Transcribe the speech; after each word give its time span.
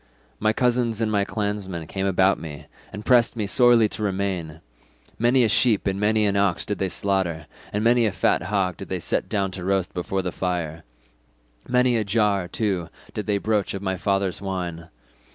My 0.39 0.51
cousins 0.51 0.99
and 0.99 1.13
clansmen 1.27 1.85
came 1.85 2.07
about 2.07 2.39
me, 2.39 2.65
and 2.91 3.05
pressed 3.05 3.35
me 3.35 3.45
sorely 3.45 3.87
to 3.89 4.01
remain; 4.01 4.59
many 5.19 5.43
a 5.43 5.47
sheep 5.47 5.85
and 5.85 5.99
many 5.99 6.25
an 6.25 6.35
ox 6.35 6.65
did 6.65 6.79
they 6.79 6.89
slaughter, 6.89 7.45
and 7.71 7.83
many 7.83 8.07
a 8.07 8.11
fat 8.11 8.41
hog 8.41 8.77
did 8.77 8.89
they 8.89 8.97
set 8.99 9.29
down 9.29 9.51
to 9.51 9.63
roast 9.63 9.93
before 9.93 10.23
the 10.23 10.31
fire; 10.31 10.83
many 11.67 11.97
a 11.97 12.03
jar, 12.03 12.47
too, 12.47 12.89
did 13.13 13.27
they 13.27 13.37
broach 13.37 13.75
of 13.75 13.83
my 13.83 13.95
father's 13.95 14.41
wine. 14.41 14.89